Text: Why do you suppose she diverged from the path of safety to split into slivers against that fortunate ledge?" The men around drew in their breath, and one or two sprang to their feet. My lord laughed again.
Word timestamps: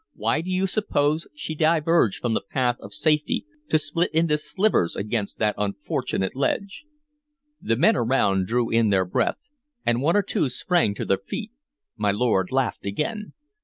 Why 0.15 0.41
do 0.41 0.49
you 0.49 0.65
suppose 0.65 1.27
she 1.35 1.53
diverged 1.53 2.21
from 2.23 2.33
the 2.33 2.41
path 2.41 2.77
of 2.79 2.91
safety 2.91 3.45
to 3.69 3.77
split 3.77 4.09
into 4.15 4.35
slivers 4.39 4.95
against 4.95 5.37
that 5.37 5.57
fortunate 5.85 6.35
ledge?" 6.35 6.85
The 7.61 7.75
men 7.75 7.95
around 7.95 8.47
drew 8.47 8.71
in 8.71 8.89
their 8.89 9.05
breath, 9.05 9.51
and 9.85 10.01
one 10.01 10.15
or 10.17 10.23
two 10.23 10.49
sprang 10.49 10.95
to 10.95 11.05
their 11.05 11.19
feet. 11.23 11.51
My 11.97 12.09
lord 12.09 12.51
laughed 12.51 12.83
again. 12.83 13.33